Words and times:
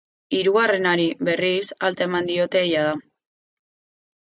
Hirugarrenari, 0.35 1.05
berriz, 1.29 1.63
alta 1.89 2.07
eman 2.09 2.31
diote 2.33 2.65
jada. 2.73 2.99